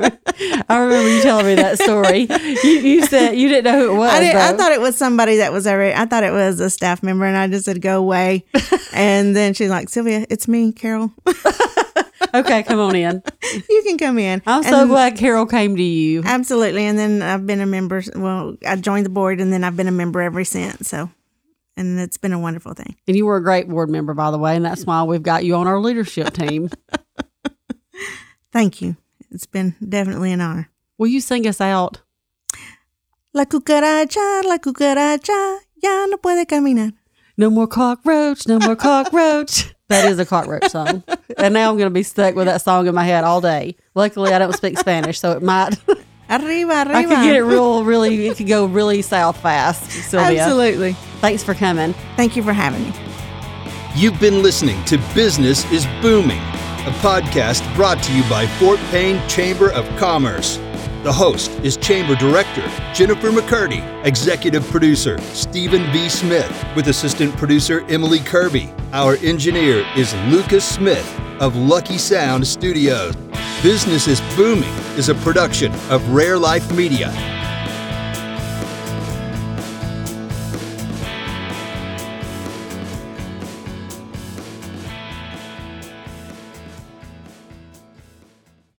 I 0.00 0.78
remember 0.78 1.08
you 1.08 1.22
telling 1.22 1.46
me 1.46 1.54
that 1.56 1.78
story. 1.78 2.26
you, 2.64 2.70
you 2.80 3.06
said 3.06 3.32
you 3.32 3.48
didn't 3.48 3.64
know 3.64 3.78
who 3.86 3.94
it 3.94 3.98
was. 3.98 4.10
I, 4.12 4.50
I 4.50 4.52
thought 4.56 4.72
it 4.72 4.80
was 4.80 4.96
somebody 4.96 5.36
that 5.38 5.52
was 5.52 5.66
already, 5.66 5.94
I 5.94 6.06
thought 6.06 6.24
it 6.24 6.32
was 6.32 6.60
a 6.60 6.70
staff 6.70 7.02
member, 7.02 7.24
and 7.26 7.36
I 7.36 7.48
just 7.48 7.64
said, 7.66 7.80
go 7.82 7.98
away. 7.98 8.44
and 8.92 9.36
then 9.36 9.54
she's 9.54 9.70
like, 9.70 9.88
Silvia, 9.88 10.26
it's 10.30 10.48
me, 10.48 10.72
Carol. 10.72 11.12
okay, 12.34 12.62
come 12.62 12.78
on 12.80 12.96
in. 12.96 13.22
you 13.68 13.82
can 13.86 13.98
come 13.98 14.18
in. 14.18 14.42
I'm 14.46 14.62
so 14.62 14.80
And- 14.82 14.90
glad 14.90 15.16
Carol 15.16 15.46
came 15.46 15.76
to 15.76 15.82
you. 15.82 16.22
Absolutely. 16.24 16.84
And 16.84 16.98
then 16.98 17.22
I've 17.22 17.46
been 17.46 17.60
a 17.60 17.66
member. 17.66 18.02
Well, 18.14 18.56
I 18.66 18.76
joined 18.76 19.06
the 19.06 19.10
board 19.10 19.40
and 19.40 19.52
then 19.52 19.64
I've 19.64 19.76
been 19.76 19.88
a 19.88 19.92
member 19.92 20.20
ever 20.20 20.44
since. 20.44 20.88
So, 20.88 21.10
and 21.76 21.98
it's 22.00 22.16
been 22.16 22.32
a 22.32 22.38
wonderful 22.38 22.74
thing. 22.74 22.96
And 23.08 23.16
you 23.16 23.26
were 23.26 23.36
a 23.36 23.42
great 23.42 23.68
board 23.68 23.90
member, 23.90 24.14
by 24.14 24.30
the 24.30 24.38
way, 24.38 24.56
and 24.56 24.64
that's 24.64 24.84
why 24.84 25.02
we've 25.02 25.22
got 25.22 25.44
you 25.44 25.54
on 25.56 25.66
our 25.66 25.78
leadership 25.80 26.32
team. 26.32 26.70
Thank 28.52 28.82
you. 28.82 28.96
It's 29.30 29.46
been 29.46 29.74
definitely 29.86 30.32
an 30.32 30.40
honor. 30.40 30.70
Will 30.98 31.08
you 31.08 31.20
sing 31.20 31.46
us 31.46 31.60
out? 31.60 32.00
La 33.32 33.44
cucaracha, 33.44 34.42
la 34.44 34.58
cucaracha, 34.58 35.58
ya 35.82 36.06
no 36.06 36.16
puede 36.16 36.46
caminar. 36.46 36.92
No 37.36 37.48
more 37.48 37.66
cockroach, 37.66 38.46
no 38.46 38.58
more 38.58 38.76
cockroach. 38.76 39.72
that 39.88 40.04
is 40.10 40.18
a 40.18 40.26
cockroach 40.26 40.68
song. 40.70 41.02
And 41.38 41.54
now 41.54 41.70
I'm 41.70 41.78
going 41.78 41.86
to 41.86 41.94
be 41.94 42.02
stuck 42.02 42.34
with 42.34 42.46
that 42.46 42.60
song 42.60 42.86
in 42.86 42.94
my 42.94 43.04
head 43.04 43.24
all 43.24 43.40
day. 43.40 43.76
Luckily, 43.94 44.32
I 44.34 44.38
don't 44.38 44.52
speak 44.54 44.76
Spanish, 44.78 45.18
so 45.20 45.32
it 45.32 45.42
might. 45.42 45.76
Arriba, 46.28 46.72
arriba. 46.86 46.94
I 46.94 47.04
could 47.04 47.24
get 47.24 47.36
it 47.36 47.42
real, 47.44 47.84
really, 47.84 48.26
it 48.26 48.36
could 48.36 48.48
go 48.48 48.66
really 48.66 49.00
south 49.00 49.40
fast, 49.40 49.90
Silvia. 49.90 50.42
Absolutely. 50.42 50.92
Thanks 51.20 51.42
for 51.42 51.54
coming. 51.54 51.94
Thank 52.16 52.36
you 52.36 52.42
for 52.42 52.52
having 52.52 52.82
me. 52.82 52.92
You've 53.94 54.20
been 54.20 54.42
listening 54.42 54.84
to 54.84 54.98
Business 55.14 55.64
is 55.72 55.86
Booming, 56.02 56.42
a 56.86 56.92
podcast 57.02 57.62
brought 57.74 58.02
to 58.02 58.14
you 58.14 58.22
by 58.30 58.46
Fort 58.46 58.80
Payne 58.90 59.26
Chamber 59.28 59.70
of 59.72 59.86
Commerce. 59.98 60.56
The 61.02 61.12
host 61.12 61.50
is 61.62 61.76
Chamber 61.76 62.14
Director 62.14 62.66
Jennifer 62.94 63.28
McCurdy, 63.28 63.82
Executive 64.06 64.66
Producer 64.70 65.18
Stephen 65.18 65.92
V. 65.92 66.08
Smith, 66.08 66.66
with 66.74 66.88
Assistant 66.88 67.36
Producer 67.36 67.84
Emily 67.90 68.20
Kirby. 68.20 68.72
Our 68.92 69.16
engineer 69.16 69.86
is 69.94 70.14
Lucas 70.28 70.64
Smith 70.64 71.20
of 71.38 71.54
Lucky 71.54 71.98
Sound 71.98 72.46
Studios. 72.46 73.14
Business 73.62 74.08
is 74.08 74.22
Booming 74.34 74.72
is 74.96 75.10
a 75.10 75.14
production 75.16 75.72
of 75.90 76.08
Rare 76.08 76.38
Life 76.38 76.74
Media 76.74 77.10